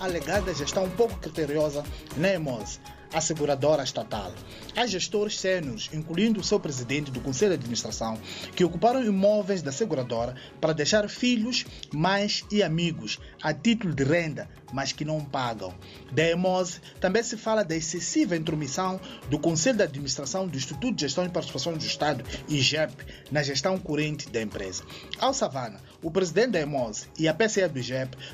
[0.00, 1.84] alegada gestão pouco criteriosa
[2.16, 2.80] na EMOS,
[3.12, 4.32] a seguradora estatal.
[4.76, 8.18] Há gestores sêniores, incluindo o seu presidente do Conselho de Administração,
[8.54, 14.48] que ocuparam imóveis da seguradora para deixar filhos, mães e amigos a título de renda,
[14.72, 15.74] mas que não pagam.
[16.12, 21.02] Da EMOS também se fala da excessiva intromissão do Conselho de Administração do Instituto de
[21.02, 22.94] Gestão e Participação do Estado, IGEP,
[23.30, 24.84] na gestão corrente da empresa.
[25.18, 27.80] Ao Savana, o presidente da EMOS e a PCE do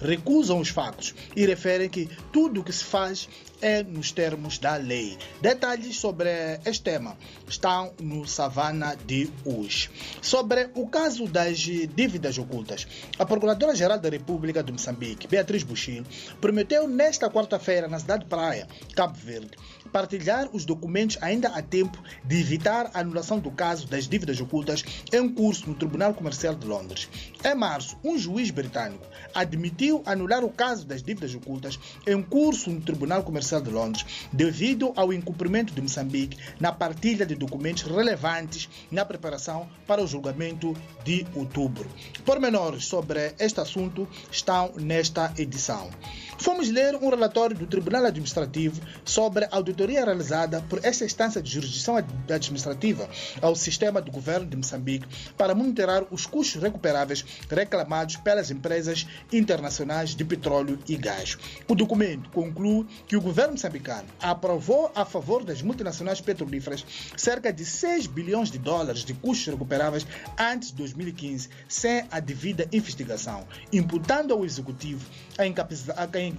[0.00, 3.28] recusam os factos e referem que tudo o que se faz
[3.62, 5.16] é nos termos da lei.
[5.40, 6.28] Detalhes sobre
[6.64, 7.16] este tema
[7.48, 9.88] estão no Savana de hoje.
[10.20, 12.86] Sobre o caso das dívidas ocultas,
[13.18, 16.04] a Procuradora-Geral da República de Moçambique, Beatriz Buxil,
[16.40, 19.52] prometeu nesta quarta-feira na cidade de Praia, Cabo Verde,
[19.92, 24.84] partilhar os documentos ainda a tempo de evitar a anulação do caso das dívidas ocultas
[25.12, 27.08] em curso no Tribunal Comercial de Londres.
[27.52, 32.80] Em março, um juiz britânico admitiu anular o caso das dívidas ocultas em curso no
[32.80, 39.04] Tribunal Comercial de Londres devido ao incumprimento de Moçambique na partilha de documentos relevantes na
[39.04, 41.90] preparação para o julgamento de outubro.
[42.24, 45.90] Pormenores sobre este assunto estão nesta edição.
[46.38, 51.50] Fomos ler um relatório do Tribunal Administrativo sobre a auditoria realizada por esta instância de
[51.50, 53.08] jurisdição administrativa
[53.40, 60.14] ao sistema do governo de Moçambique para monitorar os custos recuperáveis reclamados pelas empresas internacionais
[60.14, 61.36] de petróleo e gás.
[61.68, 66.84] O documento conclui que o governo moçambicano aprovou a favor das multinacionais petrolíferas
[67.16, 70.06] cerca de 6 bilhões de dólares de custos recuperáveis
[70.38, 75.04] antes de 2015, sem a devida investigação, imputando ao executivo
[75.38, 76.31] a incapacidade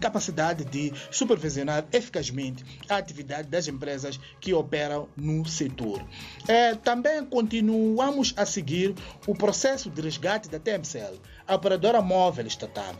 [0.70, 6.04] de supervisionar eficazmente a atividade das empresas que operam no setor.
[6.48, 8.96] É, também continuamos a seguir
[9.28, 12.94] o processo de resgate da TMCL, a operadora móvel estatal.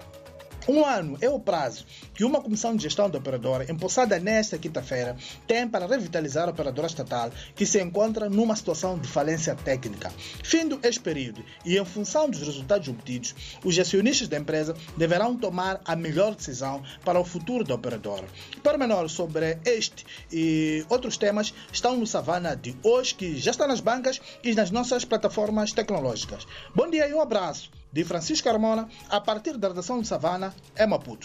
[0.68, 5.18] Um ano é o prazo que uma comissão de gestão da operadora, empossada nesta quinta-feira,
[5.46, 10.10] tem para revitalizar a operadora estatal que se encontra numa situação de falência técnica.
[10.42, 15.82] Findo este período e em função dos resultados obtidos, os acionistas da empresa deverão tomar
[15.84, 18.28] a melhor decisão para o futuro da operadora.
[18.64, 23.82] Pormenores sobre este e outros temas estão no Savana de hoje, que já está nas
[23.82, 26.48] bancas e nas nossas plataformas tecnológicas.
[26.74, 30.86] Bom dia e um abraço de Francisco Carmona, a partir da redação de Savana, é
[30.88, 31.22] Maputo.